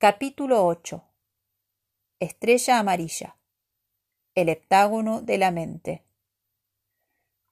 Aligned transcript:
Capítulo 0.00 0.64
8 0.64 1.02
Estrella 2.20 2.78
amarilla. 2.78 3.36
El 4.36 4.48
heptágono 4.48 5.22
de 5.22 5.38
la 5.38 5.50
mente. 5.50 6.04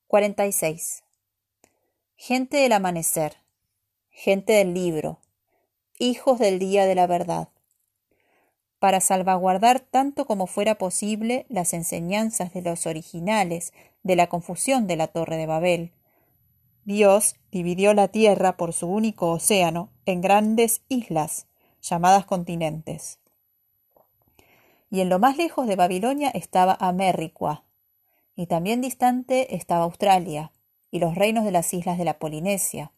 46 0.07 1.03
Gente 2.15 2.59
del 2.59 2.71
amanecer. 2.71 3.39
Gente 4.11 4.53
del 4.53 4.75
libro. 4.75 5.19
Hijos 5.99 6.39
del 6.39 6.61
día 6.61 6.87
de 6.87 6.95
la 6.95 7.09
verdad. 7.09 7.49
Para 8.79 9.01
salvaguardar 9.01 9.81
tanto 9.81 10.25
como 10.25 10.47
fuera 10.47 10.77
posible 10.77 11.47
las 11.49 11.73
enseñanzas 11.73 12.55
de 12.55 12.63
los 12.63 12.87
originales 12.87 13.73
de 14.05 14.15
la 14.15 14.29
confusión 14.29 14.87
de 14.87 14.95
la 14.95 15.09
Torre 15.09 15.37
de 15.37 15.47
Babel, 15.47 15.93
Dios 16.85 17.35
dividió 17.51 17.93
la 17.93 18.07
tierra 18.07 18.57
por 18.57 18.73
su 18.73 18.87
único 18.87 19.33
océano 19.33 19.91
en 20.05 20.21
grandes 20.21 20.83
islas, 20.87 21.49
llamadas 21.89 22.27
continentes. 22.27 23.19
Y 24.91 25.01
en 25.01 25.09
lo 25.09 25.19
más 25.19 25.37
lejos 25.37 25.67
de 25.67 25.77
Babilonia 25.77 26.31
estaba 26.31 26.77
América, 26.81 27.63
y 28.35 28.47
también 28.47 28.81
distante 28.81 29.55
estaba 29.57 29.85
Australia, 29.85 30.53
y 30.91 30.99
los 30.99 31.15
reinos 31.15 31.45
de 31.45 31.53
las 31.53 31.73
islas 31.75 31.99
de 31.99 32.05
la 32.05 32.19
Polinesia. 32.19 32.93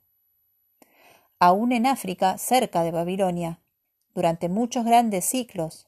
Aún 1.38 1.72
en 1.72 1.86
África, 1.86 2.36
cerca 2.38 2.82
de 2.82 2.90
Babilonia, 2.90 3.60
durante 4.14 4.48
muchos 4.48 4.84
grandes 4.84 5.24
ciclos, 5.24 5.86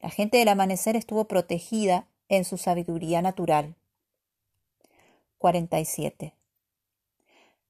la 0.00 0.10
gente 0.10 0.38
del 0.38 0.48
amanecer 0.48 0.96
estuvo 0.96 1.26
protegida 1.26 2.06
en 2.28 2.44
su 2.44 2.58
sabiduría 2.58 3.22
natural. 3.22 3.74
47. 5.38 6.34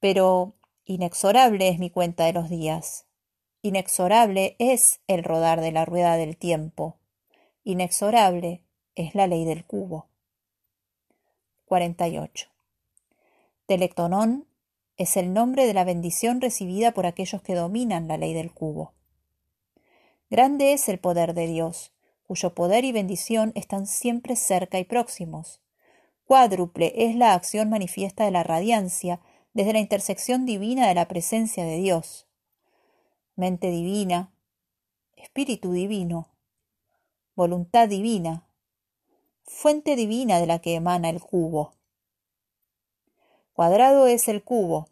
Pero 0.01 0.52
inexorable 0.84 1.68
es 1.68 1.79
mi 1.79 1.91
cuenta 1.91 2.24
de 2.24 2.32
los 2.32 2.48
días. 2.48 3.06
Inexorable 3.66 4.56
es 4.59 5.00
el 5.06 5.24
rodar 5.24 5.62
de 5.62 5.73
la 5.73 5.86
rueda 5.86 6.18
del 6.18 6.36
tiempo. 6.36 6.98
Inexorable 7.62 8.60
es 8.95 9.15
la 9.15 9.26
ley 9.26 9.46
del 9.46 9.65
cubo. 9.65 10.10
48. 11.65 12.51
Telectonón 13.65 14.46
es 14.98 15.16
el 15.16 15.32
nombre 15.32 15.66
de 15.66 15.73
la 15.73 15.84
bendición 15.84 16.43
recibida 16.43 16.93
por 16.93 17.06
aquellos 17.06 17.40
que 17.40 17.54
dominan 17.54 18.06
la 18.06 18.18
ley 18.18 18.34
del 18.34 18.52
cubo. 18.52 18.93
Grande 20.28 20.74
es 20.74 20.90
el 20.90 20.99
poder 20.99 21.32
de 21.32 21.46
Dios, 21.46 21.95
cuyo 22.26 22.54
poder 22.54 22.84
y 22.84 22.93
bendición 22.93 23.52
están 23.54 23.87
siempre 23.87 24.37
cerca 24.37 24.78
y 24.78 24.84
próximos. 24.84 25.62
Cuádruple 26.26 26.93
es 26.95 27.16
la 27.16 27.32
acción 27.32 27.71
manifiesta 27.71 28.26
de 28.26 28.30
la 28.30 28.43
radiancia 28.43 29.21
desde 29.54 29.73
la 29.73 29.78
intersección 29.78 30.45
divina 30.45 30.87
de 30.87 30.95
la 30.95 31.09
presencia 31.09 31.65
de 31.65 31.78
Dios 31.78 32.26
mente 33.37 33.71
divina, 33.71 34.32
espíritu 35.16 35.73
divino, 35.73 36.29
voluntad 37.35 37.88
divina, 37.88 38.46
fuente 39.43 39.96
divina 39.96 40.38
de 40.38 40.46
la 40.46 40.60
que 40.60 40.74
emana 40.74 41.10
el 41.10 41.21
cubo. 41.21 41.74
Cuadrado 43.52 44.07
es 44.07 44.29
el 44.29 44.43
cubo, 44.43 44.88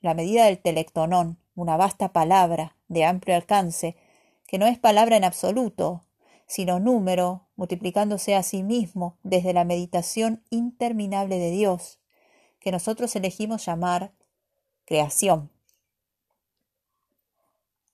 la 0.00 0.14
medida 0.14 0.46
del 0.46 0.58
telectonón, 0.58 1.38
una 1.54 1.76
vasta 1.76 2.12
palabra 2.12 2.76
de 2.88 3.04
amplio 3.04 3.36
alcance, 3.36 3.96
que 4.46 4.58
no 4.58 4.66
es 4.66 4.78
palabra 4.78 5.16
en 5.16 5.24
absoluto, 5.24 6.04
sino 6.46 6.80
número, 6.80 7.46
multiplicándose 7.54 8.34
a 8.34 8.42
sí 8.42 8.64
mismo 8.64 9.16
desde 9.22 9.52
la 9.52 9.64
meditación 9.64 10.42
interminable 10.50 11.38
de 11.38 11.50
Dios, 11.50 12.00
que 12.58 12.72
nosotros 12.72 13.14
elegimos 13.14 13.64
llamar 13.64 14.12
creación. 14.84 15.50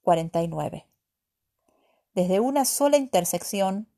49. 0.07 0.87
Desde 2.15 2.39
una 2.39 2.65
sola 2.65 2.97
intersección, 2.97 3.89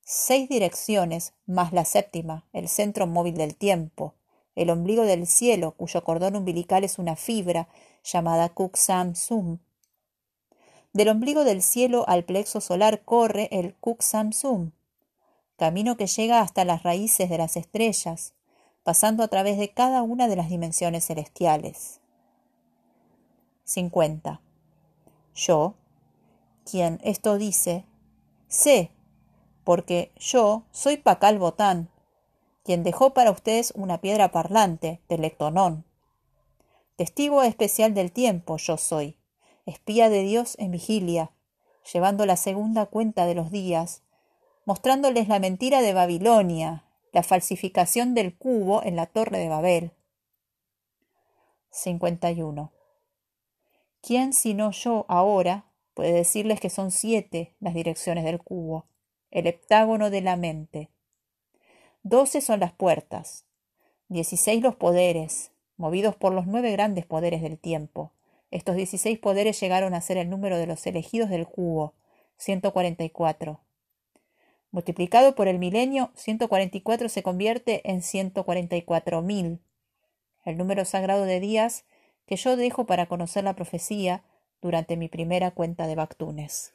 seis 0.00 0.48
direcciones 0.48 1.34
más 1.44 1.74
la 1.74 1.84
séptima, 1.84 2.46
el 2.54 2.66
centro 2.66 3.06
móvil 3.06 3.34
del 3.34 3.54
tiempo, 3.54 4.14
el 4.54 4.70
ombligo 4.70 5.02
del 5.04 5.26
cielo, 5.26 5.72
cuyo 5.72 6.02
cordón 6.02 6.34
umbilical 6.34 6.82
es 6.82 6.98
una 6.98 7.14
fibra 7.14 7.68
llamada 8.02 8.54
Kuk-Sam-Sum. 8.54 9.58
Del 10.94 11.08
ombligo 11.10 11.44
del 11.44 11.60
cielo 11.60 12.06
al 12.08 12.24
plexo 12.24 12.62
solar 12.62 13.04
corre 13.04 13.50
el 13.52 13.78
Kuk-Sam-Sum, 13.80 14.70
camino 15.58 15.98
que 15.98 16.06
llega 16.06 16.40
hasta 16.40 16.64
las 16.64 16.84
raíces 16.84 17.28
de 17.28 17.36
las 17.36 17.58
estrellas, 17.58 18.32
pasando 18.82 19.22
a 19.22 19.28
través 19.28 19.58
de 19.58 19.74
cada 19.74 20.00
una 20.00 20.26
de 20.26 20.36
las 20.36 20.48
dimensiones 20.48 21.04
celestiales. 21.04 22.00
50. 23.64 24.40
Yo, 25.34 25.74
quien 26.64 27.00
esto 27.02 27.38
dice, 27.38 27.86
sé, 28.48 28.90
porque 29.64 30.12
yo 30.16 30.64
soy 30.70 30.96
Pacal 30.96 31.38
Botán, 31.38 31.90
quien 32.64 32.82
dejó 32.82 33.14
para 33.14 33.30
ustedes 33.30 33.72
una 33.76 34.00
piedra 34.00 34.32
parlante, 34.32 35.00
Telectonón. 35.06 35.84
Testigo 36.96 37.42
especial 37.42 37.94
del 37.94 38.12
tiempo 38.12 38.56
yo 38.58 38.76
soy, 38.76 39.16
espía 39.66 40.08
de 40.08 40.22
Dios 40.22 40.56
en 40.58 40.72
vigilia, 40.72 41.30
llevando 41.92 42.26
la 42.26 42.36
segunda 42.36 42.86
cuenta 42.86 43.26
de 43.26 43.34
los 43.34 43.50
días, 43.50 44.02
mostrándoles 44.66 45.28
la 45.28 45.38
mentira 45.38 45.80
de 45.80 45.94
Babilonia, 45.94 46.84
la 47.12 47.22
falsificación 47.22 48.14
del 48.14 48.36
cubo 48.36 48.82
en 48.82 48.96
la 48.96 49.06
torre 49.06 49.38
de 49.38 49.48
Babel. 49.48 49.92
51. 51.70 52.72
¿Quién 54.02 54.32
sino 54.32 54.70
yo 54.70 55.04
ahora 55.08 55.66
puede 55.94 56.12
decirles 56.12 56.60
que 56.60 56.70
son 56.70 56.90
siete 56.90 57.54
las 57.60 57.74
direcciones 57.74 58.24
del 58.24 58.38
cubo, 58.38 58.86
el 59.30 59.46
heptágono 59.46 60.10
de 60.10 60.22
la 60.22 60.36
mente? 60.36 60.88
Doce 62.02 62.40
son 62.40 62.60
las 62.60 62.72
puertas, 62.72 63.44
dieciséis 64.08 64.62
los 64.62 64.74
poderes, 64.76 65.52
movidos 65.76 66.16
por 66.16 66.32
los 66.32 66.46
nueve 66.46 66.72
grandes 66.72 67.04
poderes 67.04 67.42
del 67.42 67.58
tiempo. 67.58 68.12
Estos 68.50 68.74
dieciséis 68.74 69.18
poderes 69.18 69.60
llegaron 69.60 69.92
a 69.92 70.00
ser 70.00 70.16
el 70.16 70.30
número 70.30 70.56
de 70.56 70.66
los 70.66 70.86
elegidos 70.86 71.28
del 71.28 71.46
cubo, 71.46 71.94
144. 72.38 73.60
Multiplicado 74.70 75.34
por 75.34 75.46
el 75.46 75.58
milenio, 75.58 76.10
144 76.14 77.08
se 77.10 77.22
convierte 77.22 77.82
en 77.90 78.00
144.000. 78.00 79.58
El 80.44 80.56
número 80.56 80.84
sagrado 80.84 81.24
de 81.26 81.38
días 81.38 81.84
que 82.30 82.36
yo 82.36 82.56
dejo 82.56 82.86
para 82.86 83.06
conocer 83.06 83.42
la 83.42 83.56
profecía 83.56 84.22
durante 84.62 84.96
mi 84.96 85.08
primera 85.08 85.50
cuenta 85.50 85.88
de 85.88 85.96
Bactunes. 85.96 86.74